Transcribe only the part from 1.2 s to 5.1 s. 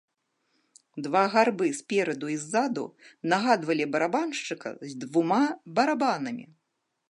гарбы спераду і ззаду нагадвалі барабаншчыка з